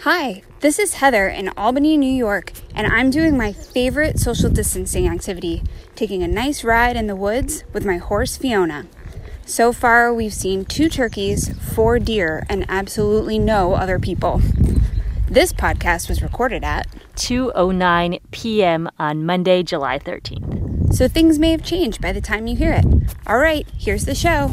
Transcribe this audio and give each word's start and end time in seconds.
Hi, 0.00 0.42
this 0.60 0.78
is 0.78 0.94
Heather 0.94 1.26
in 1.26 1.48
Albany, 1.56 1.96
New 1.96 2.12
York, 2.12 2.52
and 2.74 2.86
I'm 2.86 3.10
doing 3.10 3.36
my 3.36 3.52
favorite 3.52 4.18
social 4.18 4.50
distancing 4.50 5.08
activity 5.08 5.62
taking 5.94 6.22
a 6.22 6.28
nice 6.28 6.62
ride 6.62 6.96
in 6.96 7.06
the 7.06 7.16
woods 7.16 7.64
with 7.72 7.86
my 7.86 7.96
horse 7.96 8.36
Fiona. 8.36 8.86
So 9.46 9.72
far, 9.72 10.12
we've 10.12 10.34
seen 10.34 10.66
two 10.66 10.88
turkeys, 10.90 11.58
four 11.74 11.98
deer, 11.98 12.44
and 12.48 12.66
absolutely 12.68 13.38
no 13.38 13.72
other 13.74 13.98
people. 13.98 14.42
This 15.28 15.52
podcast 15.52 16.08
was 16.10 16.22
recorded 16.22 16.62
at 16.62 16.86
2:09 17.16 18.20
p.m. 18.30 18.88
on 18.98 19.24
Monday, 19.24 19.62
July 19.62 19.98
13th. 19.98 20.94
So 20.94 21.08
things 21.08 21.38
may 21.38 21.50
have 21.52 21.64
changed 21.64 22.02
by 22.02 22.12
the 22.12 22.20
time 22.20 22.46
you 22.46 22.54
hear 22.54 22.72
it. 22.72 22.84
All 23.26 23.38
right, 23.38 23.66
here's 23.76 24.04
the 24.04 24.14
show. 24.14 24.52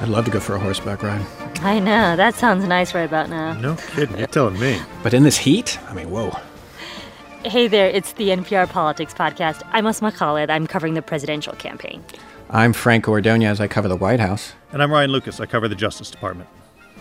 I'd 0.00 0.08
love 0.08 0.24
to 0.26 0.30
go 0.30 0.38
for 0.40 0.54
a 0.54 0.60
horseback 0.60 1.02
ride. 1.02 1.26
I 1.66 1.80
know, 1.80 2.14
that 2.14 2.36
sounds 2.36 2.64
nice 2.64 2.94
right 2.94 3.02
about 3.02 3.28
now. 3.28 3.54
No 3.54 3.74
kidding, 3.74 4.16
you're 4.16 4.28
telling 4.28 4.56
me. 4.60 4.80
But 5.02 5.12
in 5.12 5.24
this 5.24 5.36
heat, 5.36 5.80
I 5.88 5.94
mean, 5.94 6.12
whoa. 6.12 6.30
Hey 7.44 7.66
there, 7.66 7.88
it's 7.88 8.12
the 8.12 8.28
NPR 8.28 8.70
Politics 8.70 9.12
Podcast. 9.12 9.62
I'm 9.72 9.84
Asma 9.84 10.12
Khalid. 10.12 10.48
I'm 10.48 10.68
covering 10.68 10.94
the 10.94 11.02
presidential 11.02 11.54
campaign. 11.54 12.04
I'm 12.50 12.72
Franco 12.72 13.10
Ordonez. 13.10 13.60
I 13.60 13.66
cover 13.66 13.88
the 13.88 13.96
White 13.96 14.20
House. 14.20 14.52
And 14.70 14.80
I'm 14.80 14.92
Ryan 14.92 15.10
Lucas. 15.10 15.40
I 15.40 15.46
cover 15.46 15.66
the 15.66 15.74
Justice 15.74 16.08
Department. 16.08 16.48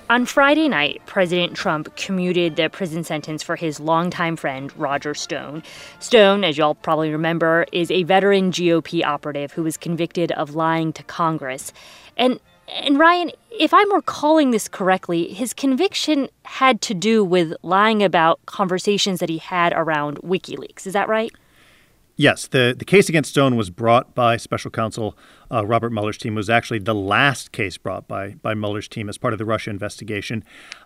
On 0.10 0.26
Friday 0.26 0.68
night, 0.68 1.00
President 1.06 1.56
Trump 1.56 1.96
commuted 1.96 2.56
the 2.56 2.68
prison 2.68 3.04
sentence 3.04 3.44
for 3.44 3.56
his 3.56 3.80
longtime 3.80 4.36
friend, 4.36 4.76
Roger 4.80 5.14
Stone. 5.14 5.62
Stone, 6.00 6.44
as 6.44 6.58
y'all 6.58 6.74
probably 6.74 7.12
remember, 7.12 7.68
is 7.72 7.92
a 7.92 8.02
veteran 8.02 8.52
GOP 8.52 9.06
operative 9.06 9.52
who 9.52 9.62
was 9.62 9.78
convicted 9.78 10.32
of 10.32 10.56
lying 10.56 10.92
to 10.94 11.04
Congress. 11.04 11.72
And 12.18 12.40
and 12.68 13.00
Ryan, 13.00 13.32
if 13.52 13.74
I'm 13.74 13.94
recalling 13.94 14.52
this 14.52 14.68
correctly, 14.68 15.34
his 15.34 15.54
conviction 15.54 16.30
had 16.44 16.82
to 16.82 16.94
do 16.94 17.24
with 17.24 17.54
lying 17.62 18.04
about 18.04 18.46
conversations 18.46 19.20
that 19.20 19.30
he 19.30 19.38
had 19.38 19.74
around 19.74 20.18
WikiLeaks. 20.18 20.86
Is 20.88 20.94
that 20.94 21.08
right? 21.08 21.32
Yes, 22.18 22.48
the, 22.48 22.74
the 22.78 22.86
case 22.86 23.10
against 23.10 23.32
Stone 23.32 23.58
was 23.58 23.70
brought 23.70 24.16
by 24.16 24.38
special 24.38 24.72
counsel 24.72 25.18
uh, 25.52 25.66
Robert 25.66 25.92
Mueller's 25.92 26.18
team. 26.18 26.34
It 26.34 26.38
was 26.38 26.50
actually 26.50 26.80
the 26.80 26.96
last 26.96 27.52
case 27.52 27.78
brought 27.78 28.08
by, 28.08 28.36
by 28.42 28.54
Mueller's 28.54 28.88
team 28.88 29.10
as 29.10 29.18
part 29.18 29.34
of 29.34 29.38
the 29.38 29.46
Russia 29.46 29.70
investigation. 29.70 30.44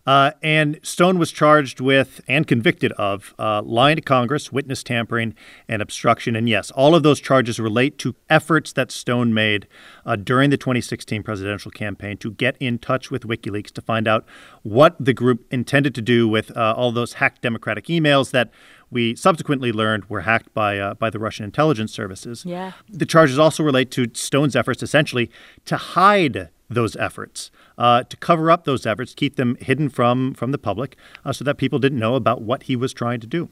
Uh, 0.07 0.31
and 0.41 0.79
Stone 0.81 1.19
was 1.19 1.31
charged 1.31 1.79
with 1.79 2.21
and 2.27 2.47
convicted 2.47 2.91
of 2.93 3.35
uh, 3.37 3.61
lying 3.61 3.95
to 3.97 4.01
Congress, 4.01 4.51
witness 4.51 4.81
tampering, 4.81 5.35
and 5.67 5.81
obstruction. 5.81 6.35
And 6.35 6.49
yes, 6.49 6.71
all 6.71 6.95
of 6.95 7.03
those 7.03 7.19
charges 7.19 7.59
relate 7.59 7.99
to 7.99 8.15
efforts 8.29 8.73
that 8.73 8.91
Stone 8.91 9.33
made 9.33 9.67
uh, 10.05 10.15
during 10.15 10.49
the 10.49 10.57
2016 10.57 11.21
presidential 11.21 11.71
campaign 11.71 12.17
to 12.17 12.31
get 12.31 12.57
in 12.59 12.79
touch 12.79 13.11
with 13.11 13.23
WikiLeaks 13.23 13.71
to 13.73 13.81
find 13.81 14.07
out 14.07 14.25
what 14.63 14.95
the 14.99 15.13
group 15.13 15.45
intended 15.51 15.93
to 15.95 16.01
do 16.01 16.27
with 16.27 16.55
uh, 16.57 16.73
all 16.75 16.91
those 16.91 17.13
hacked 17.13 17.43
Democratic 17.43 17.85
emails 17.85 18.31
that 18.31 18.49
we 18.91 19.15
subsequently 19.15 19.71
learned 19.71 20.09
were 20.09 20.21
hacked 20.21 20.53
by 20.53 20.79
uh, 20.79 20.93
by 20.95 21.09
the 21.09 21.19
Russian 21.19 21.45
intelligence 21.45 21.93
services. 21.93 22.45
Yeah. 22.45 22.73
The 22.89 23.05
charges 23.05 23.37
also 23.39 23.63
relate 23.63 23.91
to 23.91 24.07
Stone's 24.13 24.55
efforts 24.55 24.81
essentially 24.83 25.29
to 25.65 25.77
hide 25.77 26.49
those 26.69 26.95
efforts, 26.97 27.51
uh, 27.77 28.03
to 28.03 28.17
cover 28.17 28.51
up 28.51 28.63
those 28.65 28.85
efforts, 28.85 29.13
keep 29.15 29.35
them 29.35 29.57
hidden 29.59 29.89
from 29.89 30.33
from 30.33 30.51
the 30.51 30.57
public, 30.57 30.95
uh, 31.25 31.33
so 31.33 31.43
that 31.43 31.57
people 31.57 31.79
didn't 31.79 31.99
know 31.99 32.15
about 32.15 32.41
what 32.41 32.63
he 32.63 32.75
was 32.75 32.93
trying 32.93 33.19
to 33.19 33.27
do. 33.27 33.49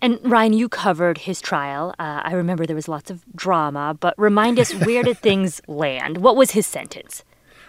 And 0.00 0.18
Ryan, 0.22 0.52
you 0.52 0.68
covered 0.68 1.18
his 1.18 1.40
trial. 1.40 1.94
Uh, 1.98 2.20
I 2.24 2.34
remember 2.34 2.66
there 2.66 2.76
was 2.76 2.88
lots 2.88 3.10
of 3.10 3.24
drama, 3.34 3.96
but 3.98 4.14
remind 4.18 4.58
us 4.58 4.74
where 4.74 5.02
did 5.02 5.18
things 5.22 5.62
land? 5.66 6.18
What 6.18 6.36
was 6.36 6.50
his 6.50 6.66
sentence? 6.66 7.24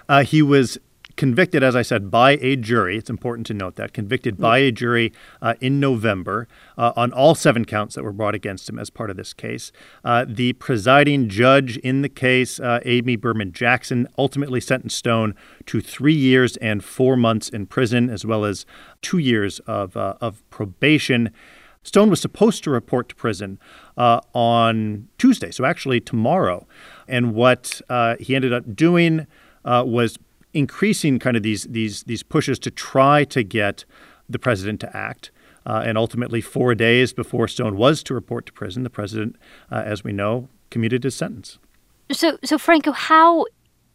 Uh, 0.09 0.23
he 0.23 0.41
was 0.41 0.77
convicted, 1.15 1.63
as 1.63 1.75
I 1.75 1.81
said, 1.81 2.11
by 2.11 2.31
a 2.41 2.55
jury. 2.55 2.97
It's 2.97 3.09
important 3.09 3.47
to 3.47 3.53
note 3.53 3.75
that 3.75 3.93
convicted 3.93 4.37
by 4.37 4.57
a 4.59 4.71
jury 4.71 5.13
uh, 5.41 5.55
in 5.61 5.79
November 5.79 6.47
uh, 6.77 6.91
on 6.95 7.11
all 7.13 7.35
seven 7.35 7.65
counts 7.65 7.95
that 7.95 8.03
were 8.03 8.11
brought 8.11 8.35
against 8.35 8.67
him 8.69 8.77
as 8.77 8.89
part 8.89 9.09
of 9.09 9.17
this 9.17 9.33
case. 9.33 9.71
Uh, 10.03 10.25
the 10.27 10.53
presiding 10.53 11.29
judge 11.29 11.77
in 11.77 12.01
the 12.01 12.09
case, 12.09 12.59
uh, 12.59 12.79
Amy 12.85 13.15
Berman 13.15 13.51
Jackson, 13.51 14.07
ultimately 14.17 14.59
sentenced 14.59 14.97
Stone 14.97 15.35
to 15.65 15.81
three 15.81 16.13
years 16.13 16.57
and 16.57 16.83
four 16.83 17.15
months 17.15 17.49
in 17.49 17.65
prison, 17.65 18.09
as 18.09 18.25
well 18.25 18.43
as 18.43 18.65
two 19.01 19.17
years 19.17 19.59
of, 19.59 19.95
uh, 19.95 20.15
of 20.21 20.47
probation. 20.49 21.31
Stone 21.83 22.09
was 22.09 22.19
supposed 22.19 22.63
to 22.63 22.71
report 22.71 23.09
to 23.09 23.15
prison 23.15 23.59
uh, 23.95 24.19
on 24.33 25.07
Tuesday, 25.17 25.51
so 25.51 25.65
actually 25.65 26.01
tomorrow. 26.01 26.65
And 27.07 27.35
what 27.35 27.81
he 28.19 28.35
ended 28.35 28.51
up 28.51 28.75
doing 28.75 29.27
was 29.63 30.17
increasing 30.55 31.19
kind 31.19 31.37
of 31.37 31.43
these 31.43 31.65
these 31.65 32.03
these 32.03 32.23
pushes 32.23 32.57
to 32.59 32.71
try 32.71 33.23
to 33.25 33.43
get 33.43 33.85
the 34.27 34.39
president 34.39 34.79
to 34.79 34.97
act. 34.97 35.31
Uh, 35.67 35.81
and 35.83 35.97
ultimately, 35.97 36.41
four 36.41 36.75
days 36.75 37.11
before 37.11 37.47
Stone 37.47 37.75
was 37.75 38.03
to 38.03 38.13
report 38.13 38.45
to 38.45 38.53
prison, 38.53 38.83
the 38.83 38.89
president, 38.89 39.35
uh, 39.71 39.81
as 39.83 40.03
we 40.03 40.11
know, 40.11 40.47
commuted 40.69 41.03
his 41.03 41.15
sentence. 41.15 41.57
So, 42.11 42.37
so 42.43 42.59
Franco, 42.59 42.91
how 42.91 43.45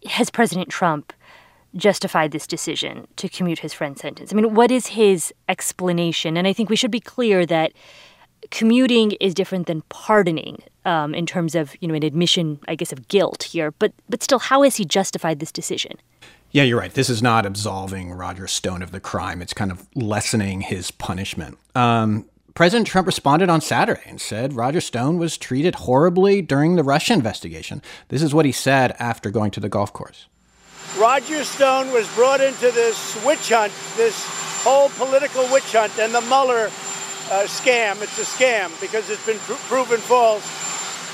has 0.04 0.31
President 0.31 0.69
Trump 0.69 1.12
justified 1.76 2.32
this 2.32 2.48
decision 2.48 3.06
to 3.15 3.28
commute 3.28 3.60
his 3.60 3.72
friend's 3.72 4.00
sentence? 4.00 4.32
I 4.32 4.37
mean, 4.37 4.53
what 4.53 4.72
is 4.72 4.88
his 4.88 5.32
explanation? 5.48 6.37
And 6.37 6.48
I 6.48 6.53
think 6.53 6.71
we 6.71 6.77
should 6.77 6.91
be 6.91 6.98
clear 6.98 7.47
that 7.47 7.72
commuting 8.50 9.12
is 9.12 9.32
different 9.32 9.69
than 9.69 9.82
pardoning 9.82 10.59
um, 10.84 11.15
in 11.15 11.27
terms 11.27 11.54
of 11.54 11.77
you 11.81 11.87
know 11.87 11.94
an 11.94 12.03
admission, 12.03 12.59
I 12.66 12.75
guess, 12.75 12.92
of 12.92 13.06
guilt 13.06 13.44
here. 13.44 13.71
But 13.72 13.92
but 14.09 14.22
still, 14.22 14.41
how 14.41 14.62
has 14.62 14.77
he 14.77 14.84
justified 14.84 15.38
this 15.38 15.53
decision? 15.53 15.92
Yeah, 16.53 16.65
you're 16.65 16.81
right. 16.81 16.93
This 16.93 17.09
is 17.09 17.22
not 17.22 17.47
absolving 17.47 18.12
Roger 18.12 18.49
Stone 18.49 18.83
of 18.83 18.91
the 18.91 18.99
crime. 18.99 19.41
It's 19.41 19.55
kind 19.55 19.71
of 19.71 19.87
lessening 19.94 20.62
his 20.62 20.91
punishment. 20.91 21.59
Um, 21.77 22.27
President 22.55 22.88
Trump 22.88 23.06
responded 23.06 23.49
on 23.49 23.61
Saturday 23.61 24.03
and 24.06 24.21
said 24.21 24.55
Roger 24.55 24.81
Stone 24.81 25.19
was 25.19 25.39
treated 25.39 25.77
horribly 25.77 26.43
during 26.43 26.75
the 26.75 26.83
Russia 26.83 27.12
investigation. 27.12 27.81
This 28.09 28.21
is 28.21 28.34
what 28.34 28.47
he 28.47 28.53
said 28.53 28.97
after 28.99 29.31
going 29.31 29.53
to 29.53 29.60
the 29.60 29.69
golf 29.69 29.93
course. 29.93 30.27
Roger 30.99 31.44
Stone 31.44 31.93
was 31.93 32.12
brought 32.16 32.41
into 32.41 32.72
this 32.72 33.25
witch 33.25 33.50
hunt, 33.50 33.72
this 33.97 34.27
whole 34.65 34.89
political 34.91 35.44
witch 35.53 35.72
hunt, 35.72 35.97
and 36.00 36.12
the 36.12 36.21
Mueller 36.22 36.66
uh, 36.66 37.47
scam. 37.47 38.03
It's 38.03 38.19
a 38.19 38.25
scam 38.25 38.78
because 38.81 39.09
it's 39.09 39.25
been 39.25 39.39
pr- 39.39 39.53
proven 39.69 40.00
false. 40.00 40.44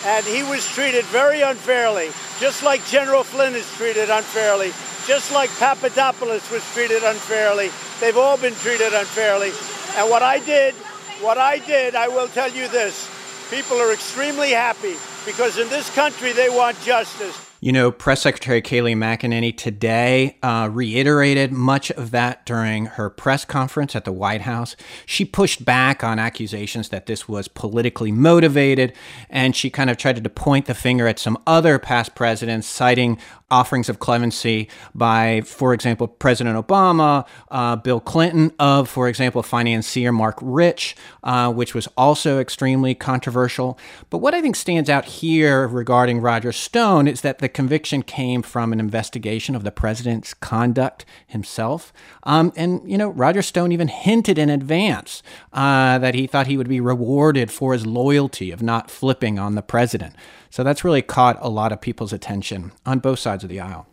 And 0.06 0.24
he 0.24 0.42
was 0.42 0.66
treated 0.66 1.04
very 1.06 1.42
unfairly, 1.42 2.08
just 2.40 2.62
like 2.62 2.84
General 2.86 3.22
Flynn 3.22 3.54
is 3.54 3.70
treated 3.74 4.08
unfairly 4.08 4.72
just 5.06 5.32
like 5.32 5.50
Papadopoulos 5.58 6.50
was 6.50 6.62
treated 6.72 7.02
unfairly. 7.04 7.70
They've 8.00 8.16
all 8.16 8.36
been 8.36 8.54
treated 8.54 8.92
unfairly. 8.92 9.52
And 9.96 10.10
what 10.10 10.22
I 10.22 10.40
did, 10.40 10.74
what 11.20 11.38
I 11.38 11.58
did, 11.58 11.94
I 11.94 12.08
will 12.08 12.28
tell 12.28 12.50
you 12.50 12.68
this 12.68 13.08
people 13.50 13.76
are 13.78 13.92
extremely 13.92 14.50
happy 14.50 14.96
because 15.24 15.58
in 15.58 15.68
this 15.68 15.88
country 15.94 16.32
they 16.32 16.48
want 16.48 16.80
justice. 16.82 17.45
You 17.58 17.72
know, 17.72 17.90
Press 17.90 18.20
Secretary 18.20 18.60
Kayleigh 18.60 18.94
McEnany 18.94 19.56
today 19.56 20.36
uh, 20.42 20.68
reiterated 20.70 21.52
much 21.52 21.90
of 21.92 22.10
that 22.10 22.44
during 22.44 22.84
her 22.84 23.08
press 23.08 23.46
conference 23.46 23.96
at 23.96 24.04
the 24.04 24.12
White 24.12 24.42
House. 24.42 24.76
She 25.06 25.24
pushed 25.24 25.64
back 25.64 26.04
on 26.04 26.18
accusations 26.18 26.90
that 26.90 27.06
this 27.06 27.26
was 27.26 27.48
politically 27.48 28.12
motivated, 28.12 28.92
and 29.30 29.56
she 29.56 29.70
kind 29.70 29.88
of 29.88 29.96
tried 29.96 30.22
to 30.22 30.28
point 30.28 30.66
the 30.66 30.74
finger 30.74 31.06
at 31.06 31.18
some 31.18 31.38
other 31.46 31.78
past 31.78 32.14
presidents, 32.14 32.66
citing 32.66 33.18
offerings 33.50 33.88
of 33.88 34.00
clemency 34.00 34.68
by, 34.94 35.40
for 35.42 35.72
example, 35.72 36.08
President 36.08 36.56
Obama, 36.56 37.26
uh, 37.50 37.76
Bill 37.76 38.00
Clinton, 38.00 38.52
of, 38.58 38.88
for 38.88 39.08
example, 39.08 39.42
financier 39.42 40.12
Marc 40.12 40.38
Rich, 40.42 40.96
uh, 41.22 41.52
which 41.52 41.72
was 41.72 41.86
also 41.96 42.40
extremely 42.40 42.94
controversial. 42.94 43.78
But 44.10 44.18
what 44.18 44.34
I 44.34 44.42
think 44.42 44.56
stands 44.56 44.90
out 44.90 45.04
here 45.04 45.68
regarding 45.68 46.20
Roger 46.20 46.52
Stone 46.52 47.06
is 47.06 47.20
that 47.20 47.38
the 47.38 47.45
conviction 47.48 48.02
came 48.02 48.42
from 48.42 48.72
an 48.72 48.80
investigation 48.80 49.54
of 49.54 49.64
the 49.64 49.70
president's 49.70 50.34
conduct 50.34 51.04
himself. 51.26 51.92
Um, 52.22 52.52
and, 52.56 52.80
you 52.90 52.98
know, 52.98 53.08
Roger 53.08 53.42
Stone 53.42 53.72
even 53.72 53.88
hinted 53.88 54.38
in 54.38 54.50
advance 54.50 55.22
uh, 55.52 55.98
that 55.98 56.14
he 56.14 56.26
thought 56.26 56.46
he 56.46 56.56
would 56.56 56.68
be 56.68 56.80
rewarded 56.80 57.50
for 57.50 57.72
his 57.72 57.86
loyalty 57.86 58.50
of 58.50 58.62
not 58.62 58.90
flipping 58.90 59.38
on 59.38 59.54
the 59.54 59.62
president. 59.62 60.14
So 60.50 60.62
that's 60.62 60.84
really 60.84 61.02
caught 61.02 61.38
a 61.40 61.48
lot 61.48 61.72
of 61.72 61.80
people's 61.80 62.12
attention 62.12 62.72
on 62.84 62.98
both 63.00 63.18
sides 63.18 63.44
of 63.44 63.50
the 63.50 63.60
aisle. 63.60 63.86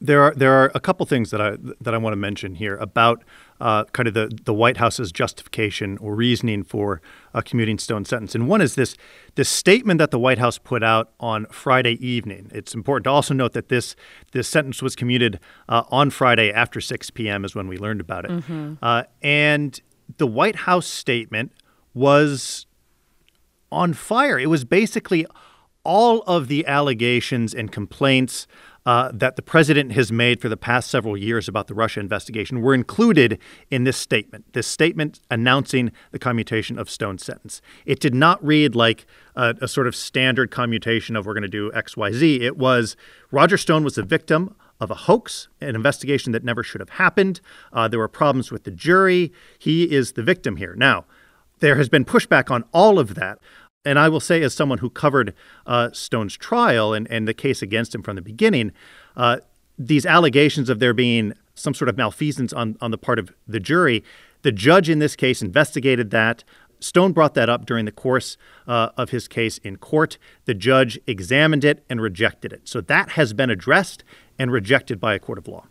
There 0.00 0.22
are 0.22 0.34
there 0.34 0.52
are 0.52 0.70
a 0.74 0.80
couple 0.80 1.06
things 1.06 1.30
that 1.30 1.40
I 1.40 1.56
that 1.80 1.94
I 1.94 1.98
want 1.98 2.12
to 2.12 2.18
mention 2.18 2.54
here 2.54 2.76
about 2.76 3.24
uh, 3.60 3.84
kind 3.84 4.06
of 4.06 4.14
the 4.14 4.30
the 4.44 4.52
White 4.52 4.76
House's 4.76 5.10
justification 5.10 5.96
or 5.98 6.14
reasoning 6.14 6.64
for 6.64 7.00
a 7.32 7.42
commuting 7.42 7.78
Stone 7.78 8.04
sentence, 8.04 8.34
and 8.34 8.46
one 8.46 8.60
is 8.60 8.74
this 8.74 8.94
this 9.36 9.48
statement 9.48 9.98
that 9.98 10.10
the 10.10 10.18
White 10.18 10.38
House 10.38 10.58
put 10.58 10.82
out 10.82 11.12
on 11.18 11.46
Friday 11.46 11.94
evening. 12.06 12.50
It's 12.52 12.74
important 12.74 13.04
to 13.04 13.10
also 13.10 13.32
note 13.32 13.54
that 13.54 13.68
this 13.68 13.96
this 14.32 14.48
sentence 14.48 14.82
was 14.82 14.94
commuted 14.94 15.40
uh, 15.68 15.84
on 15.90 16.10
Friday 16.10 16.52
after 16.52 16.80
6 16.80 17.10
p.m. 17.10 17.44
is 17.44 17.54
when 17.54 17.66
we 17.66 17.78
learned 17.78 18.02
about 18.02 18.26
it, 18.26 18.32
mm-hmm. 18.32 18.74
uh, 18.82 19.04
and 19.22 19.80
the 20.18 20.26
White 20.26 20.56
House 20.56 20.86
statement 20.86 21.52
was 21.94 22.66
on 23.72 23.94
fire. 23.94 24.38
It 24.38 24.50
was 24.50 24.64
basically 24.66 25.26
all 25.84 26.22
of 26.26 26.48
the 26.48 26.66
allegations 26.66 27.54
and 27.54 27.70
complaints 27.70 28.46
uh, 28.86 29.10
that 29.12 29.34
the 29.34 29.42
president 29.42 29.92
has 29.92 30.12
made 30.12 30.40
for 30.40 30.48
the 30.48 30.56
past 30.56 30.88
several 30.88 31.16
years 31.16 31.48
about 31.48 31.66
the 31.66 31.74
Russia 31.74 31.98
investigation 31.98 32.62
were 32.62 32.72
included 32.72 33.38
in 33.68 33.82
this 33.82 33.96
statement, 33.96 34.44
this 34.52 34.66
statement 34.66 35.20
announcing 35.28 35.90
the 36.12 36.18
commutation 36.18 36.78
of 36.78 36.88
Stone's 36.88 37.24
sentence. 37.24 37.60
It 37.84 37.98
did 37.98 38.14
not 38.14 38.42
read 38.44 38.76
like 38.76 39.04
a, 39.34 39.56
a 39.60 39.68
sort 39.68 39.88
of 39.88 39.96
standard 39.96 40.52
commutation 40.52 41.16
of 41.16 41.26
we're 41.26 41.34
going 41.34 41.42
to 41.42 41.48
do 41.48 41.72
X, 41.74 41.96
Y, 41.96 42.12
Z. 42.12 42.40
It 42.42 42.56
was 42.56 42.96
Roger 43.32 43.58
Stone 43.58 43.82
was 43.82 43.96
the 43.96 44.04
victim 44.04 44.54
of 44.78 44.90
a 44.90 44.94
hoax, 44.94 45.48
an 45.60 45.74
investigation 45.74 46.32
that 46.32 46.44
never 46.44 46.62
should 46.62 46.80
have 46.80 46.90
happened. 46.90 47.40
Uh, 47.72 47.88
there 47.88 47.98
were 47.98 48.08
problems 48.08 48.52
with 48.52 48.64
the 48.64 48.70
jury. 48.70 49.32
He 49.58 49.92
is 49.92 50.12
the 50.12 50.22
victim 50.22 50.56
here. 50.56 50.74
Now, 50.76 51.06
there 51.58 51.76
has 51.76 51.88
been 51.88 52.04
pushback 52.04 52.50
on 52.50 52.64
all 52.72 52.98
of 52.98 53.14
that. 53.14 53.38
And 53.86 54.00
I 54.00 54.08
will 54.08 54.20
say, 54.20 54.42
as 54.42 54.52
someone 54.52 54.78
who 54.78 54.90
covered 54.90 55.32
uh, 55.64 55.90
Stone's 55.92 56.36
trial 56.36 56.92
and, 56.92 57.06
and 57.08 57.28
the 57.28 57.32
case 57.32 57.62
against 57.62 57.94
him 57.94 58.02
from 58.02 58.16
the 58.16 58.22
beginning, 58.22 58.72
uh, 59.16 59.38
these 59.78 60.04
allegations 60.04 60.68
of 60.68 60.80
there 60.80 60.92
being 60.92 61.34
some 61.54 61.72
sort 61.72 61.88
of 61.88 61.96
malfeasance 61.96 62.52
on, 62.52 62.76
on 62.80 62.90
the 62.90 62.98
part 62.98 63.20
of 63.20 63.32
the 63.46 63.60
jury, 63.60 64.02
the 64.42 64.50
judge 64.50 64.90
in 64.90 64.98
this 64.98 65.14
case 65.14 65.40
investigated 65.40 66.10
that. 66.10 66.42
Stone 66.80 67.12
brought 67.12 67.34
that 67.34 67.48
up 67.48 67.64
during 67.64 67.84
the 67.84 67.92
course 67.92 68.36
uh, 68.66 68.90
of 68.96 69.10
his 69.10 69.28
case 69.28 69.58
in 69.58 69.76
court. 69.76 70.18
The 70.46 70.52
judge 70.54 70.98
examined 71.06 71.64
it 71.64 71.84
and 71.88 72.02
rejected 72.02 72.52
it. 72.52 72.68
So 72.68 72.80
that 72.82 73.10
has 73.10 73.32
been 73.32 73.50
addressed 73.50 74.02
and 74.36 74.50
rejected 74.50 75.00
by 75.00 75.14
a 75.14 75.18
court 75.20 75.38
of 75.38 75.46
law. 75.46 75.66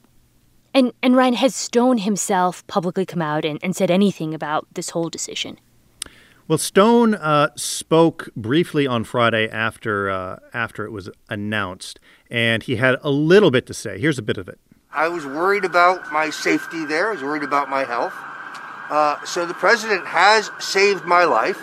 And, 0.74 0.94
and 1.04 1.18
Ryan, 1.18 1.36
has 1.36 1.54
Stone 1.54 2.00
himself 2.00 2.66
publicly 2.68 3.06
come 3.06 3.22
out 3.22 3.44
and, 3.44 3.60
and 3.62 3.76
said 3.76 3.92
anything 3.92 4.34
about 4.34 4.68
this 4.74 4.92
whole 4.92 5.10
decision? 5.10 5.60
Well, 6.48 6.60
Stone 6.60 7.16
uh, 7.16 7.50
spoke 7.56 8.30
briefly 8.36 8.86
on 8.86 9.04
Friday 9.04 9.50
after 9.50 10.12
uh, 10.12 10.38
after 10.54 10.86
it 10.86 10.92
was 10.92 11.10
announced, 11.28 12.00
and 12.30 12.62
he 12.62 12.76
had 12.76 12.98
a 13.02 13.10
little 13.10 13.50
bit 13.50 13.66
to 13.66 13.74
say. 13.74 14.00
Here's 14.00 14.20
a 14.20 14.22
bit 14.22 14.38
of 14.38 14.48
it. 14.48 14.60
I 14.92 15.08
was 15.08 15.26
worried 15.26 15.66
about 15.66 16.12
my 16.14 16.30
safety 16.30 16.86
there. 16.86 17.10
I 17.10 17.14
was 17.14 17.24
worried 17.24 17.42
about 17.42 17.68
my 17.68 17.84
health. 17.84 18.14
Uh, 18.92 19.26
so 19.26 19.48
the 19.48 19.56
president 19.56 20.06
has 20.06 20.52
saved 20.60 21.06
my 21.06 21.24
life, 21.24 21.60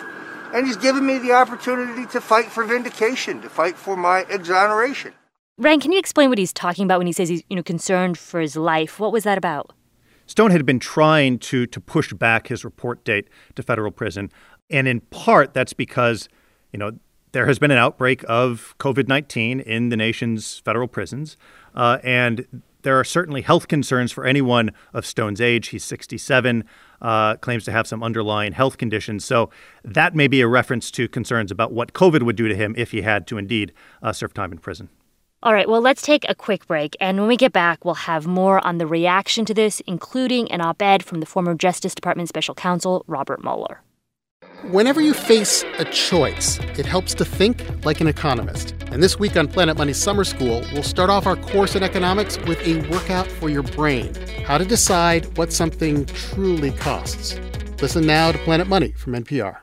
and 0.53 0.67
he's 0.67 0.75
given 0.75 1.05
me 1.05 1.17
the 1.17 1.31
opportunity 1.31 2.05
to 2.07 2.19
fight 2.19 2.47
for 2.51 2.65
vindication, 2.65 3.41
to 3.41 3.49
fight 3.49 3.77
for 3.77 3.95
my 3.95 4.25
exoneration. 4.29 5.13
Ryan, 5.57 5.79
can 5.79 5.91
you 5.93 5.99
explain 5.99 6.27
what 6.27 6.37
he's 6.37 6.51
talking 6.51 6.83
about 6.83 6.97
when 6.97 7.07
he 7.07 7.13
says 7.13 7.29
he's 7.29 7.43
you 7.49 7.55
know 7.55 7.63
concerned 7.63 8.17
for 8.17 8.41
his 8.41 8.57
life? 8.57 8.99
What 8.99 9.13
was 9.13 9.23
that 9.23 9.37
about? 9.37 9.71
Stone 10.25 10.51
had 10.51 10.65
been 10.65 10.79
trying 10.79 11.37
to 11.39 11.65
to 11.67 11.79
push 11.79 12.13
back 12.13 12.47
his 12.47 12.63
report 12.63 13.03
date 13.03 13.27
to 13.55 13.63
federal 13.63 13.91
prison. 13.91 14.31
And 14.73 14.87
in 14.87 14.99
part, 14.99 15.53
that's 15.53 15.71
because, 15.71 16.27
you 16.71 16.79
know, 16.79 16.93
there 17.31 17.45
has 17.45 17.59
been 17.59 17.71
an 17.71 17.77
outbreak 17.77 18.23
of 18.27 18.75
COVID 18.79 19.07
19 19.07 19.59
in 19.59 19.89
the 19.89 19.95
nation's 19.95 20.59
federal 20.59 20.87
prisons. 20.87 21.37
Uh, 21.75 21.99
and 22.03 22.63
there 22.81 22.99
are 22.99 23.03
certainly 23.03 23.41
health 23.41 23.67
concerns 23.67 24.11
for 24.11 24.25
anyone 24.25 24.71
of 24.93 25.05
Stone's 25.05 25.39
age. 25.39 25.69
He's 25.69 25.83
67, 25.83 26.63
uh, 27.01 27.35
claims 27.37 27.65
to 27.65 27.71
have 27.71 27.87
some 27.87 28.03
underlying 28.03 28.53
health 28.53 28.77
conditions. 28.77 29.23
So 29.23 29.51
that 29.83 30.15
may 30.15 30.27
be 30.27 30.41
a 30.41 30.47
reference 30.47 30.91
to 30.91 31.07
concerns 31.07 31.51
about 31.51 31.71
what 31.71 31.93
COVID 31.93 32.23
would 32.23 32.35
do 32.35 32.47
to 32.47 32.55
him 32.55 32.73
if 32.75 32.91
he 32.91 33.03
had 33.03 33.27
to 33.27 33.37
indeed 33.37 33.73
uh, 34.01 34.11
serve 34.11 34.33
time 34.33 34.51
in 34.51 34.57
prison. 34.57 34.89
All 35.43 35.53
right, 35.53 35.69
well, 35.69 35.81
let's 35.81 36.01
take 36.01 36.25
a 36.27 36.35
quick 36.35 36.65
break. 36.67 36.95
And 36.99 37.19
when 37.19 37.27
we 37.27 37.37
get 37.37 37.53
back, 37.53 37.85
we'll 37.85 37.95
have 37.95 38.25
more 38.25 38.65
on 38.65 38.79
the 38.79 38.87
reaction 38.87 39.45
to 39.45 39.53
this, 39.53 39.81
including 39.81 40.51
an 40.51 40.61
op 40.61 40.81
ed 40.81 41.03
from 41.03 41.19
the 41.19 41.25
former 41.25 41.53
Justice 41.53 41.93
Department 41.93 42.29
Special 42.29 42.55
Counsel, 42.55 43.03
Robert 43.07 43.43
Mueller. 43.43 43.81
Whenever 44.71 45.01
you 45.01 45.13
face 45.13 45.65
a 45.77 45.83
choice, 45.83 46.57
it 46.77 46.85
helps 46.85 47.13
to 47.13 47.25
think 47.25 47.83
like 47.83 47.99
an 47.99 48.07
economist. 48.07 48.73
And 48.93 49.03
this 49.03 49.19
week 49.19 49.35
on 49.35 49.49
Planet 49.49 49.77
Money 49.77 49.91
Summer 49.91 50.23
School, 50.23 50.63
we'll 50.71 50.83
start 50.83 51.09
off 51.09 51.27
our 51.27 51.35
course 51.35 51.75
in 51.75 51.83
economics 51.83 52.37
with 52.47 52.65
a 52.65 52.77
workout 52.89 53.27
for 53.27 53.49
your 53.49 53.63
brain 53.63 54.15
how 54.45 54.57
to 54.57 54.63
decide 54.63 55.37
what 55.37 55.51
something 55.51 56.05
truly 56.05 56.71
costs. 56.71 57.37
Listen 57.81 58.07
now 58.07 58.31
to 58.31 58.37
Planet 58.39 58.67
Money 58.67 58.93
from 58.93 59.11
NPR. 59.13 59.57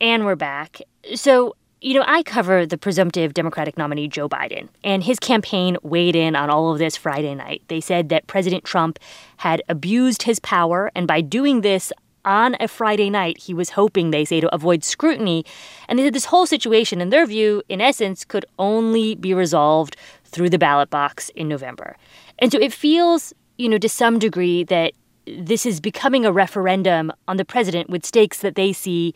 And 0.00 0.24
we're 0.24 0.34
back. 0.34 0.80
So, 1.14 1.54
you 1.82 1.92
know, 1.92 2.04
I 2.06 2.22
cover 2.22 2.64
the 2.64 2.78
presumptive 2.78 3.34
Democratic 3.34 3.76
nominee 3.76 4.08
Joe 4.08 4.30
Biden, 4.30 4.68
and 4.82 5.04
his 5.04 5.18
campaign 5.18 5.76
weighed 5.82 6.16
in 6.16 6.34
on 6.34 6.48
all 6.48 6.72
of 6.72 6.78
this 6.78 6.96
Friday 6.96 7.34
night. 7.34 7.62
They 7.68 7.82
said 7.82 8.08
that 8.08 8.26
President 8.28 8.64
Trump 8.64 8.98
had 9.36 9.62
abused 9.68 10.22
his 10.22 10.38
power, 10.38 10.90
and 10.94 11.06
by 11.06 11.20
doing 11.20 11.60
this, 11.60 11.92
on 12.28 12.56
a 12.60 12.68
Friday 12.68 13.10
night, 13.10 13.38
he 13.38 13.54
was 13.54 13.70
hoping, 13.70 14.10
they 14.10 14.24
say, 14.24 14.40
to 14.40 14.54
avoid 14.54 14.84
scrutiny. 14.84 15.44
And 15.88 15.98
they 15.98 16.04
said 16.04 16.14
this 16.14 16.26
whole 16.26 16.46
situation, 16.46 17.00
in 17.00 17.10
their 17.10 17.26
view, 17.26 17.62
in 17.68 17.80
essence, 17.80 18.24
could 18.24 18.44
only 18.58 19.14
be 19.14 19.34
resolved 19.34 19.96
through 20.24 20.50
the 20.50 20.58
ballot 20.58 20.90
box 20.90 21.30
in 21.30 21.48
November. 21.48 21.96
And 22.38 22.52
so 22.52 22.58
it 22.58 22.72
feels, 22.72 23.32
you 23.56 23.68
know, 23.68 23.78
to 23.78 23.88
some 23.88 24.18
degree 24.18 24.62
that 24.64 24.92
this 25.26 25.66
is 25.66 25.80
becoming 25.80 26.24
a 26.24 26.32
referendum 26.32 27.12
on 27.26 27.36
the 27.36 27.44
president 27.44 27.90
with 27.90 28.04
stakes 28.04 28.40
that 28.40 28.54
they 28.54 28.72
see 28.72 29.14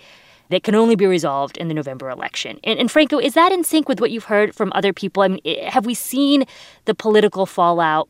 that 0.49 0.63
can 0.63 0.75
only 0.75 0.97
be 0.97 1.07
resolved 1.07 1.57
in 1.57 1.69
the 1.69 1.75
November 1.75 2.11
election. 2.11 2.61
And, 2.63 2.79
and, 2.79 2.91
Franco, 2.91 3.19
is 3.19 3.33
that 3.35 3.53
in 3.53 3.65
sync 3.65 3.89
with 3.89 4.01
what 4.01 4.11
you've 4.11 4.25
heard 4.25 4.55
from 4.55 4.71
other 4.75 4.93
people? 4.93 5.23
I 5.23 5.29
mean, 5.29 5.41
have 5.69 5.87
we 5.87 5.95
seen 5.95 6.45
the 6.85 6.95
political 6.95 7.47
fallout 7.47 8.09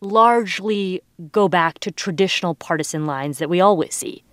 largely 0.00 1.02
go 1.30 1.48
back 1.48 1.78
to 1.80 1.92
traditional 1.92 2.56
partisan 2.56 3.06
lines 3.06 3.38
that 3.38 3.48
we 3.48 3.60
always 3.60 3.94
see? 3.94 4.23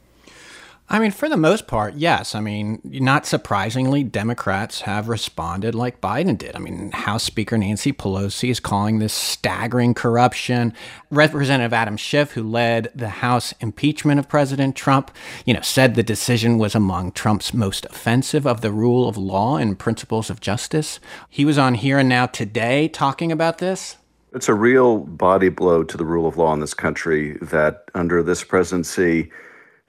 I 0.91 0.99
mean, 0.99 1.11
for 1.11 1.29
the 1.29 1.37
most 1.37 1.67
part, 1.67 1.95
yes. 1.95 2.35
I 2.35 2.41
mean, 2.41 2.81
not 2.83 3.25
surprisingly, 3.25 4.03
Democrats 4.03 4.81
have 4.81 5.07
responded 5.07 5.73
like 5.73 6.01
Biden 6.01 6.37
did. 6.37 6.53
I 6.53 6.59
mean, 6.59 6.91
House 6.91 7.23
Speaker 7.23 7.57
Nancy 7.57 7.93
Pelosi 7.93 8.49
is 8.49 8.59
calling 8.59 8.99
this 8.99 9.13
staggering 9.13 9.93
corruption. 9.93 10.73
Representative 11.09 11.71
Adam 11.71 11.95
Schiff, 11.95 12.31
who 12.31 12.43
led 12.43 12.91
the 12.93 13.07
House 13.07 13.53
impeachment 13.61 14.19
of 14.19 14.27
President 14.27 14.75
Trump, 14.75 15.11
you 15.45 15.53
know, 15.53 15.61
said 15.61 15.95
the 15.95 16.03
decision 16.03 16.57
was 16.57 16.75
among 16.75 17.13
Trump's 17.13 17.53
most 17.53 17.85
offensive 17.85 18.45
of 18.45 18.59
the 18.59 18.73
rule 18.73 19.07
of 19.07 19.15
law 19.15 19.55
and 19.55 19.79
principles 19.79 20.29
of 20.29 20.41
justice. 20.41 20.99
He 21.29 21.45
was 21.45 21.57
on 21.57 21.75
Here 21.75 21.99
and 21.99 22.09
Now 22.09 22.25
today 22.25 22.89
talking 22.89 23.31
about 23.31 23.59
this. 23.59 23.95
It's 24.33 24.49
a 24.49 24.53
real 24.53 24.97
body 24.97 25.47
blow 25.47 25.85
to 25.85 25.95
the 25.95 26.05
rule 26.05 26.27
of 26.27 26.35
law 26.35 26.53
in 26.53 26.59
this 26.59 26.73
country 26.73 27.37
that 27.41 27.85
under 27.95 28.21
this 28.21 28.43
presidency, 28.43 29.31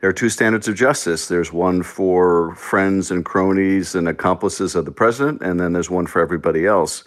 there 0.03 0.11
are 0.11 0.13
two 0.13 0.29
standards 0.29 0.67
of 0.67 0.75
justice. 0.75 1.29
There's 1.29 1.53
one 1.53 1.85
for 1.85 2.57
friends 2.57 3.13
and 3.13 3.25
cronies 3.25 3.95
and 3.95 4.09
accomplices 4.09 4.75
of 4.75 4.85
the 4.85 4.91
president, 4.91 5.43
and 5.43 5.61
then 5.61 5.73
there's 5.73 5.89
one 5.89 6.09
for 6.09 6.21
everybody 6.21 6.67
else. 6.67 7.05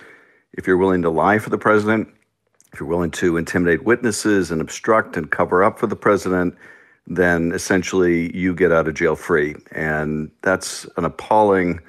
If 0.53 0.65
you're 0.65 0.77
willing 0.77 1.01
to 1.01 1.09
lie 1.09 1.37
for 1.39 1.49
the 1.49 1.57
president, 1.57 2.07
if 2.71 2.79
you're 2.79 2.87
willing 2.87 3.11
to 3.11 3.35
intimidate 3.35 3.83
witnesses 3.83 4.49
and 4.49 4.61
obstruct 4.61 5.17
and 5.17 5.29
cover 5.29 5.61
up 5.61 5.77
for 5.77 5.87
the 5.87 5.95
president, 5.97 6.55
then 7.05 7.51
essentially 7.51 8.33
you 8.33 8.55
get 8.55 8.71
out 8.71 8.87
of 8.87 8.93
jail 8.93 9.17
free. 9.17 9.57
And 9.73 10.31
that's 10.41 10.87
an 10.95 11.03
appalling 11.03 11.81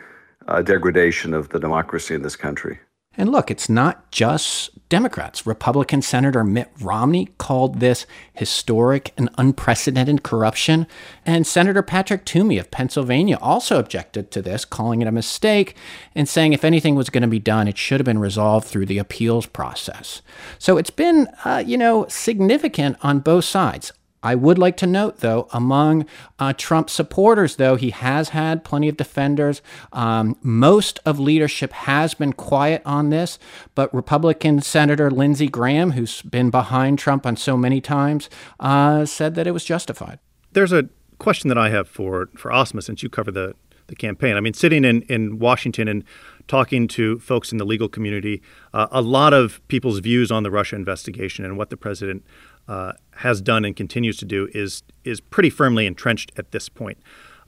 uh, 0.48 0.60
degradation 0.62 1.34
of 1.34 1.50
the 1.50 1.60
democracy 1.60 2.16
in 2.16 2.22
this 2.22 2.34
country. 2.34 2.80
And 3.16 3.30
look, 3.30 3.50
it's 3.50 3.68
not 3.68 4.10
just 4.10 4.70
Democrats. 4.88 5.46
Republican 5.46 6.00
Senator 6.00 6.44
Mitt 6.44 6.70
Romney 6.80 7.26
called 7.38 7.80
this 7.80 8.06
historic 8.32 9.12
and 9.16 9.28
unprecedented 9.36 10.22
corruption. 10.22 10.86
And 11.24 11.46
Senator 11.46 11.82
Patrick 11.82 12.24
Toomey 12.24 12.58
of 12.58 12.70
Pennsylvania 12.70 13.38
also 13.40 13.78
objected 13.78 14.30
to 14.30 14.42
this, 14.42 14.64
calling 14.64 15.02
it 15.02 15.08
a 15.08 15.12
mistake 15.12 15.76
and 16.14 16.28
saying 16.28 16.52
if 16.52 16.64
anything 16.64 16.94
was 16.94 17.10
going 17.10 17.22
to 17.22 17.28
be 17.28 17.40
done, 17.40 17.66
it 17.66 17.78
should 17.78 17.98
have 17.98 18.04
been 18.04 18.18
resolved 18.18 18.66
through 18.68 18.86
the 18.86 18.98
appeals 18.98 19.46
process. 19.46 20.22
So 20.58 20.76
it's 20.76 20.90
been, 20.90 21.28
uh, 21.44 21.64
you 21.66 21.76
know, 21.76 22.06
significant 22.08 22.96
on 23.02 23.20
both 23.20 23.44
sides. 23.44 23.92
I 24.26 24.34
would 24.34 24.58
like 24.58 24.76
to 24.78 24.88
note, 24.88 25.18
though, 25.18 25.46
among 25.52 26.04
uh, 26.40 26.52
Trump 26.52 26.90
supporters, 26.90 27.56
though, 27.56 27.76
he 27.76 27.90
has 27.90 28.30
had 28.30 28.64
plenty 28.64 28.88
of 28.88 28.96
defenders. 28.96 29.62
Um, 29.92 30.36
most 30.42 30.98
of 31.06 31.20
leadership 31.20 31.72
has 31.72 32.12
been 32.14 32.32
quiet 32.32 32.82
on 32.84 33.10
this, 33.10 33.38
but 33.76 33.94
Republican 33.94 34.62
Senator 34.62 35.12
Lindsey 35.12 35.46
Graham, 35.46 35.92
who's 35.92 36.22
been 36.22 36.50
behind 36.50 36.98
Trump 36.98 37.24
on 37.24 37.36
so 37.36 37.56
many 37.56 37.80
times, 37.80 38.28
uh, 38.58 39.04
said 39.04 39.36
that 39.36 39.46
it 39.46 39.52
was 39.52 39.64
justified. 39.64 40.18
There's 40.54 40.72
a 40.72 40.88
question 41.18 41.46
that 41.46 41.58
I 41.58 41.68
have 41.68 41.86
for, 41.86 42.28
for 42.36 42.52
Asma, 42.52 42.82
since 42.82 43.04
you 43.04 43.08
cover 43.08 43.30
the, 43.30 43.54
the 43.86 43.94
campaign. 43.94 44.36
I 44.36 44.40
mean, 44.40 44.54
sitting 44.54 44.84
in, 44.84 45.02
in 45.02 45.38
Washington 45.38 45.86
and 45.86 46.02
talking 46.48 46.88
to 46.88 47.20
folks 47.20 47.52
in 47.52 47.58
the 47.58 47.64
legal 47.64 47.88
community, 47.88 48.42
uh, 48.74 48.88
a 48.90 49.02
lot 49.02 49.32
of 49.32 49.60
people's 49.68 50.00
views 50.00 50.32
on 50.32 50.42
the 50.42 50.50
Russia 50.50 50.74
investigation 50.74 51.44
and 51.44 51.56
what 51.56 51.70
the 51.70 51.76
president 51.76 52.24
uh, 52.68 52.92
has 53.16 53.40
done 53.40 53.64
and 53.64 53.76
continues 53.76 54.16
to 54.18 54.24
do 54.24 54.48
is 54.54 54.82
is 55.04 55.20
pretty 55.20 55.50
firmly 55.50 55.86
entrenched 55.86 56.32
at 56.36 56.52
this 56.52 56.68
point. 56.68 56.98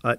Uh, 0.04 0.16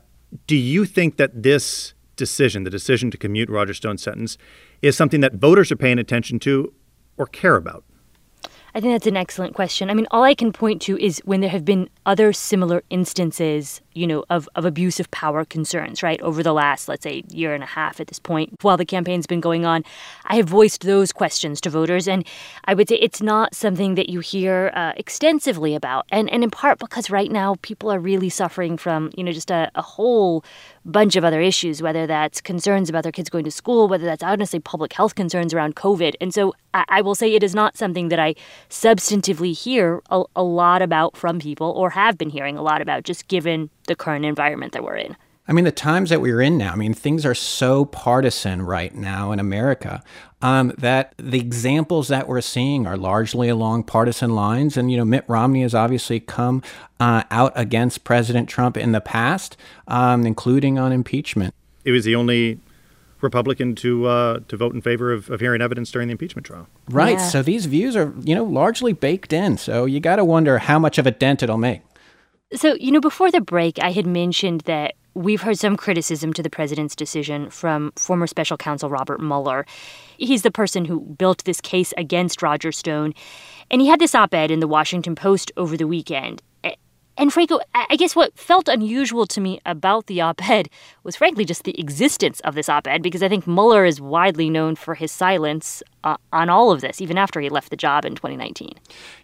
do 0.47 0.55
you 0.55 0.85
think 0.85 1.17
that 1.17 1.43
this 1.43 1.93
decision, 2.15 2.63
the 2.63 2.69
decision 2.69 3.09
to 3.11 3.17
commute 3.17 3.49
Roger 3.49 3.73
Stone's 3.73 4.03
sentence, 4.03 4.37
is 4.81 4.95
something 4.95 5.21
that 5.21 5.35
voters 5.35 5.71
are 5.71 5.77
paying 5.77 5.99
attention 5.99 6.37
to 6.39 6.73
or 7.17 7.25
care 7.25 7.55
about? 7.55 7.83
I 8.75 8.79
think 8.79 8.93
that's 8.93 9.07
an 9.07 9.17
excellent 9.17 9.55
question. 9.55 9.89
I 9.89 9.93
mean, 9.93 10.07
all 10.11 10.23
I 10.23 10.35
can 10.35 10.51
point 10.51 10.81
to 10.83 10.97
is 10.99 11.19
when 11.25 11.41
there 11.41 11.49
have 11.49 11.65
been 11.65 11.89
other 12.05 12.31
similar 12.33 12.83
instances, 12.89 13.81
you 13.99 14.07
know, 14.07 14.23
of, 14.29 14.47
of 14.55 14.63
abuse 14.63 14.97
of 15.01 15.11
power 15.11 15.43
concerns, 15.43 16.01
right? 16.01 16.21
Over 16.21 16.41
the 16.41 16.53
last, 16.53 16.87
let's 16.87 17.03
say, 17.03 17.23
year 17.29 17.53
and 17.53 17.61
a 17.61 17.67
half 17.67 17.99
at 17.99 18.07
this 18.07 18.17
point, 18.17 18.53
while 18.61 18.77
the 18.77 18.85
campaign's 18.85 19.27
been 19.27 19.41
going 19.41 19.65
on, 19.65 19.83
I 20.25 20.37
have 20.37 20.47
voiced 20.47 20.83
those 20.83 21.11
questions 21.11 21.59
to 21.61 21.69
voters. 21.69 22.07
And 22.07 22.25
I 22.63 22.73
would 22.73 22.87
say 22.87 22.95
it's 22.95 23.21
not 23.21 23.53
something 23.53 23.95
that 23.95 24.07
you 24.07 24.21
hear 24.21 24.71
uh, 24.73 24.93
extensively 24.95 25.75
about. 25.75 26.05
And, 26.11 26.29
and 26.29 26.45
in 26.45 26.49
part 26.49 26.79
because 26.79 27.09
right 27.09 27.29
now 27.29 27.55
people 27.61 27.91
are 27.91 27.99
really 27.99 28.29
suffering 28.29 28.77
from, 28.77 29.11
you 29.17 29.23
know, 29.23 29.33
just 29.33 29.51
a, 29.51 29.69
a 29.75 29.81
whole 29.81 30.45
bunch 30.85 31.17
of 31.17 31.25
other 31.25 31.41
issues, 31.41 31.81
whether 31.81 32.07
that's 32.07 32.39
concerns 32.39 32.89
about 32.89 33.03
their 33.03 33.11
kids 33.11 33.29
going 33.29 33.43
to 33.43 33.51
school, 33.51 33.89
whether 33.89 34.05
that's 34.05 34.23
honestly 34.23 34.59
public 34.59 34.93
health 34.93 35.15
concerns 35.15 35.53
around 35.53 35.75
COVID. 35.75 36.15
And 36.21 36.33
so 36.33 36.53
I, 36.73 36.85
I 36.87 37.01
will 37.01 37.15
say 37.15 37.35
it 37.35 37.43
is 37.43 37.53
not 37.53 37.77
something 37.77 38.07
that 38.09 38.19
I 38.19 38.35
substantively 38.69 39.57
hear 39.57 40.01
a, 40.09 40.23
a 40.37 40.43
lot 40.43 40.81
about 40.81 41.17
from 41.17 41.39
people 41.39 41.71
or 41.71 41.89
have 41.91 42.17
been 42.17 42.29
hearing 42.29 42.57
a 42.57 42.61
lot 42.61 42.81
about, 42.81 43.03
just 43.03 43.27
given 43.27 43.69
the 43.89 43.95
current 43.95 44.23
environment 44.23 44.71
that 44.71 44.83
we're 44.83 44.95
in. 44.95 45.17
I 45.49 45.51
mean, 45.51 45.65
the 45.65 45.71
times 45.71 46.11
that 46.11 46.21
we're 46.21 46.41
in 46.41 46.59
now, 46.59 46.73
I 46.73 46.75
mean, 46.75 46.93
things 46.93 47.25
are 47.25 47.33
so 47.33 47.83
partisan 47.83 48.61
right 48.61 48.93
now 48.93 49.31
in 49.31 49.39
America 49.39 50.03
um, 50.43 50.73
that 50.77 51.15
the 51.17 51.39
examples 51.39 52.07
that 52.09 52.27
we're 52.27 52.41
seeing 52.41 52.85
are 52.85 52.95
largely 52.95 53.49
along 53.49 53.85
partisan 53.85 54.35
lines. 54.35 54.77
And, 54.77 54.91
you 54.91 54.97
know, 54.97 55.05
Mitt 55.05 55.25
Romney 55.27 55.63
has 55.63 55.73
obviously 55.73 56.19
come 56.19 56.61
uh, 56.99 57.23
out 57.31 57.51
against 57.55 58.03
President 58.03 58.47
Trump 58.47 58.77
in 58.77 58.91
the 58.91 59.01
past, 59.01 59.57
um, 59.87 60.23
including 60.23 60.77
on 60.77 60.91
impeachment. 60.91 61.55
It 61.83 61.91
was 61.93 62.05
the 62.05 62.13
only 62.13 62.59
Republican 63.21 63.73
to 63.75 64.05
uh, 64.05 64.39
to 64.47 64.55
vote 64.55 64.75
in 64.75 64.81
favor 64.81 65.11
of, 65.11 65.31
of 65.31 65.39
hearing 65.39 65.61
evidence 65.61 65.91
during 65.91 66.09
the 66.09 66.13
impeachment 66.13 66.45
trial. 66.45 66.67
Right. 66.89 67.17
Yeah. 67.17 67.27
So 67.27 67.41
these 67.41 67.65
views 67.65 67.95
are, 67.95 68.13
you 68.21 68.35
know, 68.35 68.43
largely 68.43 68.93
baked 68.93 69.33
in. 69.33 69.57
So 69.57 69.85
you 69.85 69.99
got 69.99 70.17
to 70.17 70.25
wonder 70.25 70.59
how 70.59 70.77
much 70.77 70.99
of 70.99 71.07
a 71.07 71.11
dent 71.11 71.41
it'll 71.41 71.57
make. 71.57 71.81
So, 72.53 72.73
you 72.79 72.91
know, 72.91 72.99
before 72.99 73.29
the 73.29 73.41
break, 73.41 73.77
I 73.79 73.91
had 73.91 74.07
mentioned 74.07 74.61
that 74.61 74.95
we've 75.13 75.41
heard 75.41 75.59
some 75.59 75.77
criticism 75.77 76.33
to 76.33 76.41
the 76.41 76.49
president's 76.49 76.95
decision 76.95 77.51
from 77.51 77.91
former 77.95 78.25
special 78.25 78.57
counsel 78.57 78.89
Robert 78.89 79.21
Mueller. 79.21 79.67
He's 80.17 80.41
the 80.41 80.49
person 80.49 80.85
who 80.85 81.01
built 81.01 81.43
this 81.43 81.61
case 81.61 81.93
against 81.95 82.41
Roger 82.41 82.71
Stone. 82.71 83.13
And 83.69 83.81
he 83.81 83.87
had 83.87 83.99
this 83.99 84.15
op 84.15 84.33
ed 84.33 84.49
in 84.49 84.61
the 84.61 84.67
Washington 84.67 85.13
Post 85.13 85.51
over 85.57 85.77
the 85.77 85.87
weekend. 85.87 86.41
And 87.17 87.33
Franco, 87.33 87.59
I 87.75 87.97
guess 87.97 88.15
what 88.15 88.35
felt 88.39 88.69
unusual 88.69 89.27
to 89.27 89.41
me 89.41 89.59
about 89.65 90.07
the 90.07 90.21
op 90.21 90.49
ed 90.49 90.69
was 91.03 91.17
frankly 91.17 91.43
just 91.43 91.65
the 91.65 91.77
existence 91.77 92.39
of 92.39 92.55
this 92.55 92.69
op 92.69 92.87
ed, 92.87 93.03
because 93.03 93.21
I 93.21 93.27
think 93.27 93.45
Mueller 93.45 93.83
is 93.83 93.99
widely 93.99 94.49
known 94.49 94.75
for 94.75 94.95
his 94.95 95.11
silence 95.11 95.83
uh, 96.03 96.17
on 96.31 96.49
all 96.49 96.71
of 96.71 96.81
this, 96.81 97.01
even 97.01 97.17
after 97.17 97.39
he 97.39 97.49
left 97.49 97.69
the 97.69 97.75
job 97.75 98.05
in 98.05 98.15
2019. 98.15 98.73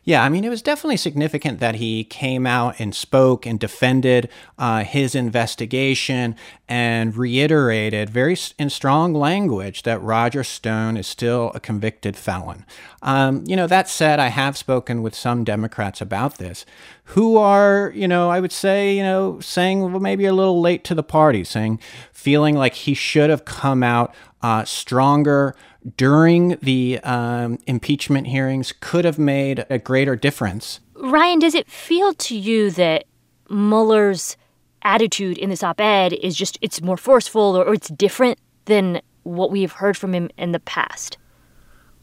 Yeah, 0.04 0.24
I 0.24 0.30
mean, 0.30 0.44
it 0.44 0.50
was 0.50 0.62
definitely 0.62 0.98
significant 0.98 1.60
that 1.60 1.76
he 1.76 2.04
came 2.04 2.46
out 2.46 2.80
and 2.80 2.94
spoke 2.94 3.46
and 3.46 3.60
defended 3.60 4.30
uh, 4.58 4.84
his 4.84 5.16
investigation 5.16 6.36
and 6.68 7.16
reiterated 7.16 8.10
very 8.10 8.38
in 8.60 8.70
strong 8.70 9.14
language 9.14 9.84
that 9.84 10.02
Roger 10.02 10.44
Stone 10.44 10.98
is 10.98 11.08
still 11.08 11.52
a 11.56 11.60
convicted 11.60 12.18
felon. 12.18 12.66
Um, 13.02 13.44
you 13.48 13.56
know, 13.56 13.68
that 13.68 13.88
said, 13.88 14.20
I 14.20 14.28
have 14.28 14.58
spoken 14.58 15.02
with 15.02 15.16
some 15.16 15.44
Democrats 15.44 16.02
about 16.02 16.38
this 16.38 16.66
who 17.10 17.38
are, 17.38 17.92
you 17.96 18.08
know, 18.08 18.30
I 18.30 18.40
would 18.40 18.52
say, 18.52 18.98
you 18.98 19.04
know, 19.04 19.40
saying 19.40 19.82
well, 19.82 20.00
maybe 20.00 20.26
a 20.26 20.34
little 20.34 20.60
late 20.60 20.84
to 20.86 20.96
the 20.96 21.04
party, 21.04 21.44
saying, 21.44 21.80
feeling 22.12 22.56
like 22.56 22.74
he 22.74 22.94
should 22.94 23.30
have 23.30 23.46
come 23.46 23.84
out 23.84 24.14
uh, 24.42 24.64
stronger 24.66 25.56
during 25.98 26.58
the 26.62 27.00
um, 27.04 27.60
impeachment 27.68 28.28
hearings 28.28 28.74
could 28.80 29.06
have 29.06 29.20
made 29.20 29.66
a 29.70 29.78
greater 29.78 30.16
difference. 30.16 30.80
Ryan, 30.96 31.40
does 31.40 31.54
it 31.54 31.70
feel 31.70 32.14
to 32.14 32.38
you 32.38 32.72
that 32.72 33.06
Mueller's 33.50 34.38
attitude 34.82 35.38
in 35.38 35.50
this 35.50 35.64
op-ed 35.64 36.14
is 36.14 36.36
just 36.36 36.58
it's 36.62 36.82
more 36.82 36.98
forceful 36.98 37.58
or, 37.58 37.66
or 37.66 37.74
it's 37.74 37.90
different 37.90 38.40
than 38.66 39.02
what 39.24 39.52
we've 39.52 39.74
heard 39.74 39.98
from 39.98 40.14
him 40.14 40.30
in 40.38 40.52
the 40.52 40.60
past? 40.60 41.18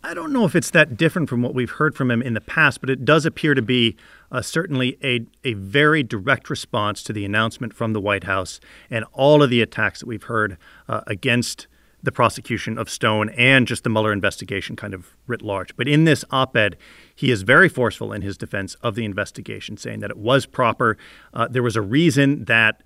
I 0.04 0.14
don't 0.14 0.32
know 0.32 0.44
if 0.44 0.56
it's 0.56 0.70
that 0.70 0.96
different 0.96 1.28
from 1.28 1.42
what 1.42 1.54
we've 1.54 1.70
heard 1.70 1.94
from 1.94 2.10
him 2.10 2.22
in 2.22 2.34
the 2.34 2.40
past, 2.40 2.80
but 2.80 2.90
it 2.90 3.04
does 3.04 3.24
appear 3.24 3.54
to 3.54 3.62
be 3.62 3.96
uh, 4.32 4.42
certainly 4.42 4.98
a, 5.02 5.24
a 5.44 5.54
very 5.54 6.02
direct 6.02 6.50
response 6.50 7.04
to 7.04 7.12
the 7.12 7.24
announcement 7.24 7.72
from 7.72 7.92
the 7.92 8.00
White 8.00 8.24
House 8.24 8.58
and 8.90 9.04
all 9.12 9.44
of 9.44 9.50
the 9.50 9.62
attacks 9.62 10.00
that 10.00 10.06
we've 10.06 10.24
heard 10.24 10.58
uh, 10.88 11.02
against 11.06 11.68
the 12.02 12.12
prosecution 12.12 12.78
of 12.78 12.90
Stone 12.90 13.30
and 13.30 13.66
just 13.66 13.84
the 13.84 13.90
Mueller 13.90 14.12
investigation 14.12 14.76
kind 14.76 14.92
of 14.94 15.16
writ 15.26 15.42
large. 15.42 15.76
But 15.76 15.88
in 15.88 16.04
this 16.04 16.24
op 16.30 16.56
ed, 16.56 16.76
he 17.14 17.30
is 17.30 17.42
very 17.42 17.68
forceful 17.68 18.12
in 18.12 18.22
his 18.22 18.36
defense 18.36 18.74
of 18.82 18.94
the 18.94 19.04
investigation, 19.04 19.76
saying 19.76 20.00
that 20.00 20.10
it 20.10 20.18
was 20.18 20.46
proper. 20.46 20.96
Uh, 21.32 21.48
there 21.48 21.62
was 21.62 21.76
a 21.76 21.82
reason 21.82 22.44
that 22.46 22.82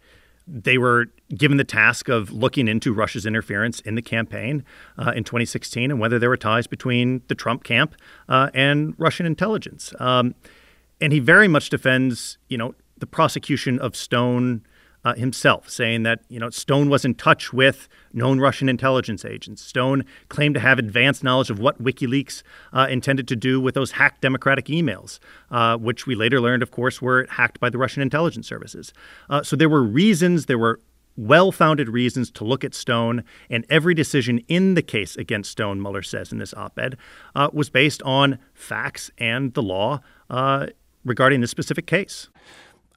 they 0.46 0.78
were 0.78 1.06
given 1.34 1.56
the 1.56 1.64
task 1.64 2.08
of 2.08 2.30
looking 2.30 2.68
into 2.68 2.92
Russia's 2.92 3.26
interference 3.26 3.80
in 3.80 3.96
the 3.96 4.02
campaign 4.02 4.64
uh, 4.96 5.12
in 5.16 5.24
2016 5.24 5.90
and 5.90 5.98
whether 5.98 6.18
there 6.18 6.28
were 6.28 6.36
ties 6.36 6.66
between 6.66 7.22
the 7.28 7.34
Trump 7.34 7.64
camp 7.64 7.96
uh, 8.28 8.50
and 8.54 8.94
Russian 8.96 9.26
intelligence. 9.26 9.92
Um, 9.98 10.34
and 11.00 11.12
he 11.12 11.18
very 11.18 11.48
much 11.48 11.68
defends, 11.68 12.38
you 12.48 12.56
know, 12.56 12.74
the 12.98 13.06
prosecution 13.06 13.78
of 13.80 13.96
Stone 13.96 14.62
uh, 15.06 15.14
himself, 15.14 15.70
saying 15.70 16.02
that 16.02 16.18
you 16.28 16.40
know 16.40 16.50
Stone 16.50 16.88
was 16.88 17.04
in 17.04 17.14
touch 17.14 17.52
with 17.52 17.86
known 18.12 18.40
Russian 18.40 18.68
intelligence 18.68 19.24
agents. 19.24 19.62
Stone 19.62 20.04
claimed 20.28 20.56
to 20.56 20.60
have 20.60 20.80
advanced 20.80 21.22
knowledge 21.22 21.48
of 21.48 21.60
what 21.60 21.80
WikiLeaks 21.80 22.42
uh, 22.72 22.88
intended 22.90 23.28
to 23.28 23.36
do 23.36 23.60
with 23.60 23.76
those 23.76 23.92
hacked 23.92 24.20
Democratic 24.20 24.64
emails, 24.64 25.20
uh, 25.52 25.76
which 25.76 26.08
we 26.08 26.16
later 26.16 26.40
learned, 26.40 26.60
of 26.60 26.72
course, 26.72 27.00
were 27.00 27.24
hacked 27.30 27.60
by 27.60 27.70
the 27.70 27.78
Russian 27.78 28.02
intelligence 28.02 28.48
services. 28.48 28.92
Uh, 29.30 29.44
so 29.44 29.54
there 29.54 29.68
were 29.68 29.84
reasons, 29.84 30.46
there 30.46 30.58
were 30.58 30.80
well 31.16 31.52
founded 31.52 31.88
reasons 31.88 32.28
to 32.32 32.42
look 32.42 32.64
at 32.64 32.74
Stone, 32.74 33.22
and 33.48 33.64
every 33.70 33.94
decision 33.94 34.40
in 34.48 34.74
the 34.74 34.82
case 34.82 35.14
against 35.14 35.52
Stone, 35.52 35.80
Mueller 35.80 36.02
says 36.02 36.32
in 36.32 36.38
this 36.38 36.52
op 36.54 36.76
ed, 36.80 36.96
uh, 37.36 37.48
was 37.52 37.70
based 37.70 38.02
on 38.02 38.40
facts 38.54 39.08
and 39.18 39.54
the 39.54 39.62
law 39.62 40.00
uh, 40.30 40.66
regarding 41.04 41.42
this 41.42 41.52
specific 41.52 41.86
case. 41.86 42.28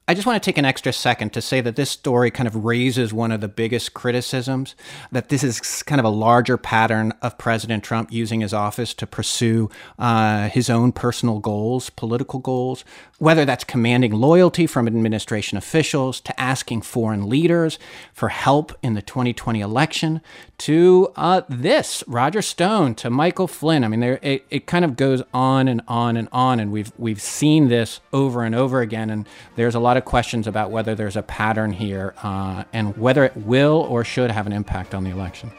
I 0.10 0.16
just 0.16 0.26
want 0.26 0.42
to 0.42 0.50
take 0.50 0.58
an 0.58 0.66
extra 0.66 0.92
second 0.92 1.34
to 1.34 1.42
say 1.42 1.62
that 1.62 1.76
this 1.76 1.92
story 1.92 2.32
kind 2.32 2.48
of 2.48 2.66
raises 2.66 3.14
one 3.14 3.32
of 3.32 3.42
the 3.42 3.48
biggest 3.48 3.94
criticisms 3.94 4.74
that 5.12 5.30
this 5.30 5.44
is 5.44 5.84
kind 5.84 6.00
of 6.00 6.06
a 6.06 6.10
larger 6.10 6.58
pattern 6.58 7.14
of 7.22 7.38
President 7.38 7.84
Trump 7.84 8.12
using 8.12 8.42
his 8.42 8.52
office 8.52 8.96
to 8.96 9.06
pursue 9.06 9.70
uh, 10.00 10.50
his 10.50 10.68
own 10.68 10.94
personal 10.94 11.38
goals, 11.38 11.92
political 11.92 12.40
goals, 12.40 12.84
whether 13.20 13.46
that's 13.46 13.64
commanding 13.64 14.12
loyalty 14.12 14.66
from 14.66 14.88
administration 14.88 15.60
officials 15.60 16.20
to 16.22 16.40
asking 16.40 16.82
foreign 16.82 17.30
leaders 17.30 17.78
for 18.12 18.30
help 18.30 18.76
in 18.82 18.96
the 18.96 19.04
2020 19.04 19.62
election 19.62 20.22
to 20.58 21.14
uh, 21.18 21.42
this 21.48 22.04
Roger 22.08 22.42
Stone 22.42 22.96
to 22.96 23.12
Michael 23.12 23.48
Flynn. 23.48 23.84
I 23.84 23.88
mean, 23.88 24.00
there 24.00 24.20
it, 24.24 24.46
it 24.50 24.66
kind 24.66 24.84
of 24.84 24.96
goes 24.96 25.22
on 25.36 25.68
and 25.68 25.82
on 25.88 26.18
and 26.18 26.28
on, 26.32 26.60
and 26.60 26.72
we've 26.72 26.92
we've 26.98 27.22
seen 27.22 27.68
this 27.68 28.02
over 28.12 28.44
and 28.44 28.56
over 28.56 28.82
again. 28.82 29.10
And 29.10 29.28
there's 29.56 29.76
a 29.76 29.80
lot 29.80 29.98
of 30.00 30.06
questions 30.06 30.48
about 30.48 30.72
whether 30.72 30.96
there's 30.96 31.16
a 31.16 31.22
pattern 31.22 31.72
here 31.72 32.16
uh, 32.24 32.64
and 32.74 32.98
whether 32.98 33.24
it 33.24 33.38
will 33.38 33.86
or 33.90 34.04
should 34.04 34.32
have 34.32 34.48
an 34.48 34.54
impact 34.54 34.96
on 34.96 35.04
the 35.04 35.12
election. 35.12 35.52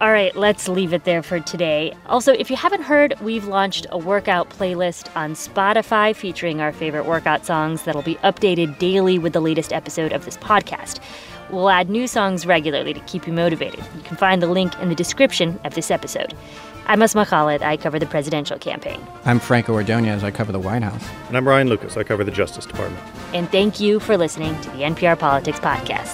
All 0.00 0.10
right, 0.10 0.34
let's 0.34 0.66
leave 0.68 0.92
it 0.92 1.04
there 1.04 1.22
for 1.22 1.38
today. 1.38 1.96
Also, 2.06 2.32
if 2.32 2.50
you 2.50 2.56
haven't 2.56 2.82
heard, 2.82 3.14
we've 3.20 3.44
launched 3.46 3.86
a 3.90 3.96
workout 3.98 4.50
playlist 4.50 5.14
on 5.16 5.34
Spotify 5.34 6.14
featuring 6.14 6.60
our 6.60 6.72
favorite 6.72 7.06
workout 7.06 7.46
songs 7.46 7.84
that'll 7.84 8.02
be 8.02 8.16
updated 8.16 8.78
daily 8.78 9.20
with 9.20 9.32
the 9.32 9.40
latest 9.40 9.72
episode 9.72 10.12
of 10.12 10.24
this 10.24 10.36
podcast. 10.36 10.98
We'll 11.48 11.70
add 11.70 11.88
new 11.90 12.08
songs 12.08 12.44
regularly 12.44 12.92
to 12.92 13.00
keep 13.00 13.26
you 13.26 13.32
motivated. 13.32 13.84
You 13.94 14.02
can 14.02 14.16
find 14.16 14.42
the 14.42 14.48
link 14.48 14.76
in 14.80 14.88
the 14.88 14.94
description 14.96 15.60
of 15.62 15.74
this 15.74 15.92
episode. 15.92 16.34
I'm 16.86 17.00
Asma 17.00 17.24
Khalid. 17.24 17.62
I 17.62 17.76
cover 17.76 17.98
the 18.00 18.06
presidential 18.06 18.58
campaign. 18.58 19.00
I'm 19.24 19.38
Franco 19.38 19.74
Ordonez. 19.74 20.24
I 20.24 20.32
cover 20.32 20.50
the 20.50 20.58
White 20.58 20.82
House. 20.82 21.04
And 21.28 21.36
I'm 21.36 21.46
Ryan 21.46 21.68
Lucas. 21.68 21.96
I 21.96 22.02
cover 22.02 22.24
the 22.24 22.32
Justice 22.32 22.66
Department. 22.66 23.02
And 23.32 23.48
thank 23.50 23.78
you 23.78 24.00
for 24.00 24.16
listening 24.16 24.60
to 24.62 24.70
the 24.70 24.78
NPR 24.78 25.18
Politics 25.18 25.60
Podcast. 25.60 26.12